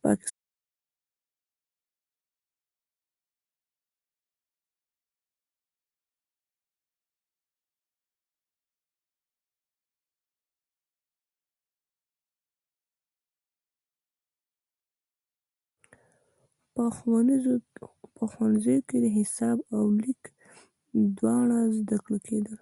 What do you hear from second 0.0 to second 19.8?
په ښوونځیو کې د حساب